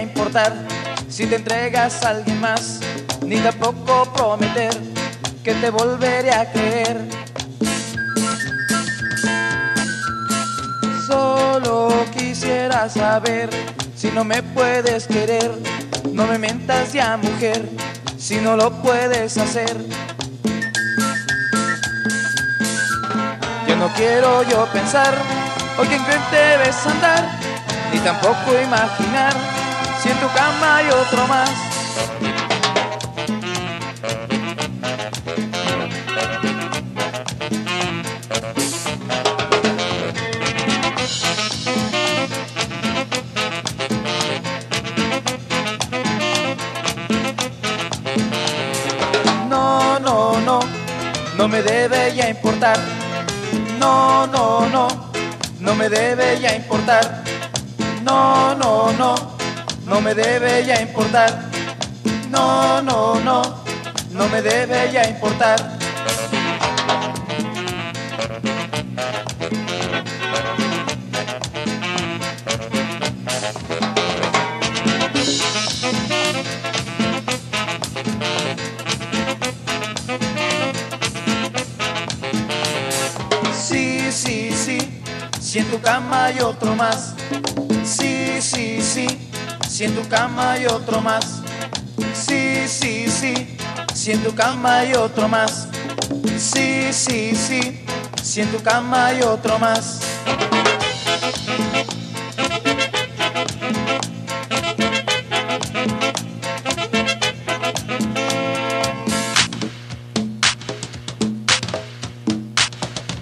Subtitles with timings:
[0.00, 0.52] importar
[1.08, 2.80] si te entregas a alguien más,
[3.24, 4.74] ni tampoco prometer
[5.44, 6.96] que te volveré a creer.
[11.06, 13.50] Solo quisiera saber
[13.94, 15.50] si no me puedes querer,
[16.12, 17.68] no me mentas ya mujer,
[18.16, 19.76] si no lo puedes hacer.
[23.68, 25.14] Yo no quiero yo pensar,
[25.78, 27.49] hoy que en debes andar,
[27.92, 29.32] ni tampoco imaginar
[30.00, 31.50] si en tu cama hay otro más.
[49.48, 50.60] No, no, no,
[51.36, 52.78] no me debe ya importar.
[53.78, 54.88] No, no, no,
[55.58, 57.29] no me debe ya importar.
[58.02, 59.14] No, no, no,
[59.86, 61.50] no me debe ya importar.
[62.30, 63.42] No, no, no,
[64.12, 65.78] no me debe ya importar.
[83.54, 85.02] Sí, sí, sí,
[85.40, 87.14] si en tu cama hay otro más.
[87.90, 89.06] Sí, sí, sí,
[89.68, 91.42] si en tu cama hay otro más.
[92.14, 93.58] Sí, sí, sí,
[93.92, 95.66] si en tu cama hay otro más.
[96.38, 97.84] Sí, sí, sí,
[98.22, 99.98] si en tu cama hay otro más.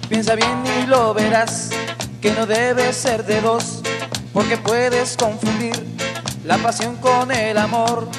[0.07, 1.71] Piensa bien y lo verás,
[2.21, 3.78] que no debe ser de dos,
[4.33, 5.75] porque puedes confundir
[6.45, 8.09] la pasión con el amor.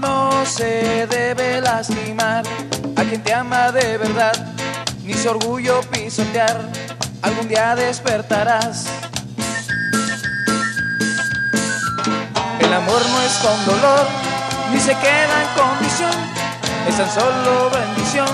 [0.00, 2.44] No se debe lastimar
[2.96, 4.34] a quien te ama de verdad,
[5.04, 6.68] ni su orgullo pisotear,
[7.22, 8.86] algún día despertarás.
[12.60, 14.06] El amor no es con dolor,
[14.72, 16.36] ni se queda en condición
[16.88, 18.28] es tan solo bendición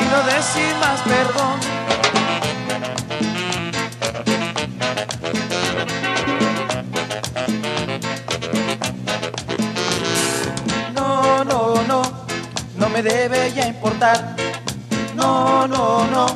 [0.00, 1.58] y no decir más perdón.
[13.02, 14.36] Me debe ya importar.
[15.16, 16.26] No, no, no,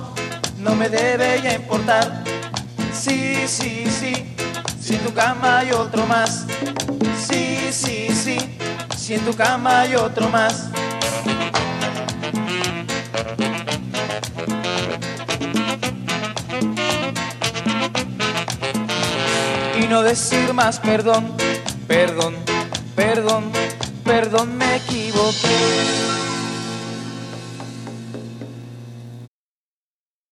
[0.59, 2.25] no me debe ya importar.
[2.93, 4.35] Sí, sí, sí,
[4.81, 6.47] si en tu cama hay otro más.
[7.29, 8.39] Sí, sí, sí,
[8.97, 10.71] si en tu cama hay otro más.
[19.79, 21.33] y no decir más perdón,
[21.87, 22.35] perdón,
[22.97, 23.53] perdón,
[24.05, 26.26] perdón, me equivoqué.